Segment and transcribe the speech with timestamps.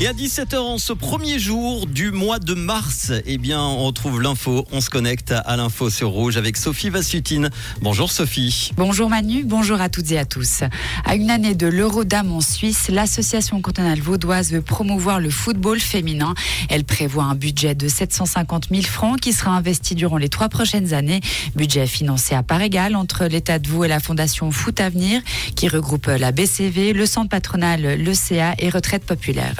[0.00, 4.20] Et à 17h, en ce premier jour du mois de mars, eh bien, on retrouve
[4.20, 4.66] l'info.
[4.72, 7.48] On se connecte à l'info sur Rouge avec Sophie Vassutine.
[7.80, 8.72] Bonjour Sophie.
[8.76, 10.64] Bonjour Manu, bonjour à toutes et à tous.
[11.04, 16.34] À une année de l'Eurodame en Suisse, l'association cantonale vaudoise veut promouvoir le football féminin.
[16.70, 20.92] Elle prévoit un budget de 750 000 francs qui sera investi durant les trois prochaines
[20.92, 21.20] années.
[21.54, 25.22] Budget financé à part égale entre l'État de Vaud et la Fondation Foot Avenir
[25.54, 29.54] qui regroupe la BCV, le centre patronal, le CA et Retraite Populaire.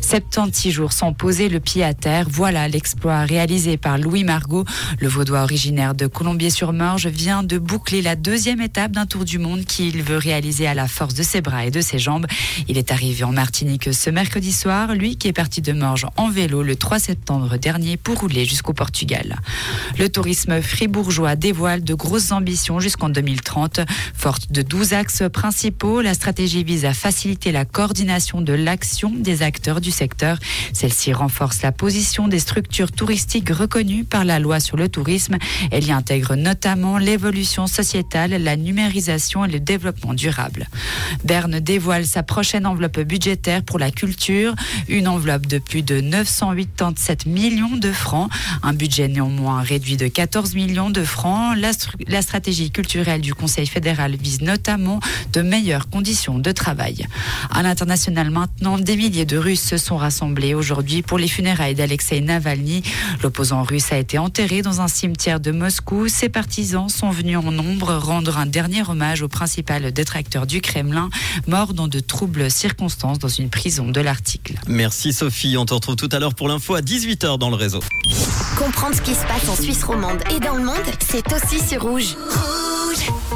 [0.00, 4.64] 76 jours sans poser le pied à terre, voilà l'exploit réalisé par Louis Margot.
[5.00, 9.64] Le vaudois originaire de Colombier-sur-Morge vient de boucler la deuxième étape d'un tour du monde
[9.64, 12.26] qu'il veut réaliser à la force de ses bras et de ses jambes.
[12.68, 16.30] Il est arrivé en Martinique ce mercredi soir, lui qui est parti de Morges en
[16.30, 19.40] vélo le 3 septembre dernier pour rouler jusqu'au Portugal.
[19.98, 23.80] Le tourisme fribourgeois dévoile de grosses ambitions jusqu'en 2030.
[24.14, 29.42] Forte de 12 axes principaux, la stratégie vise à faciliter la coordination de l'action des
[29.42, 30.38] acteurs du secteur.
[30.72, 35.36] Celle-ci renforce la position des structures touristiques reconnues par la loi sur le tourisme.
[35.70, 40.68] Elle y intègre notamment l'évolution sociétale, la numérisation et le développement durable.
[41.24, 44.54] Berne dévoile sa prochaine enveloppe budgétaire pour la culture,
[44.88, 48.30] une enveloppe de plus de 987 millions de francs,
[48.62, 51.56] un budget néanmoins réduit de 14 millions de francs.
[51.56, 51.70] La,
[52.06, 55.00] la stratégie culturelle du Conseil fédéral vise notamment
[55.32, 57.06] de meilleures conditions de travail.
[57.50, 62.20] À l'international maintenant, des milliers de Russes se sont rassemblés aujourd'hui pour les funérailles d'Alexei
[62.20, 62.82] Navalny.
[63.22, 66.08] L'opposant russe a été enterré dans un cimetière de Moscou.
[66.08, 71.08] Ses partisans sont venus en nombre rendre un dernier hommage au principal détracteur du Kremlin,
[71.46, 74.54] mort dans de troubles circonstances dans une prison de l'article.
[74.66, 77.78] Merci Sophie, on te retrouve tout à l'heure pour l'info à 18h dans le réseau.
[78.58, 81.82] Comprendre ce qui se passe en Suisse romande et dans le monde, c'est aussi sur
[81.82, 82.16] Rouge.
[82.26, 83.33] Rouge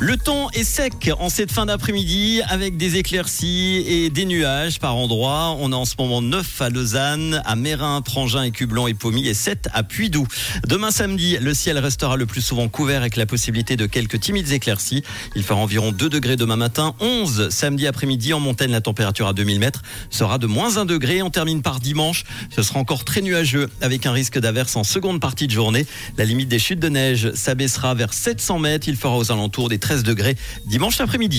[0.00, 4.94] le temps est sec en cette fin d'après-midi avec des éclaircies et des nuages par
[4.94, 5.56] endroits.
[5.58, 9.34] On a en ce moment 9 à Lausanne, à Mérin, Trangin, Écublon et Pommy et
[9.34, 10.26] 7 à Puydou.
[10.68, 14.52] Demain samedi, le ciel restera le plus souvent couvert avec la possibilité de quelques timides
[14.52, 15.02] éclaircies.
[15.34, 18.32] Il fera environ 2 degrés demain matin, 11 samedi après-midi.
[18.32, 21.22] En montagne, la température à 2000 mètres sera de moins 1 degré.
[21.22, 22.24] On termine par dimanche.
[22.54, 25.86] Ce sera encore très nuageux avec un risque d'averse en seconde partie de journée.
[26.16, 28.88] La limite des chutes de neige s'abaissera vers 700 mètres.
[28.88, 31.36] Il fera aux alentours des 13 degrés dimanche après-midi.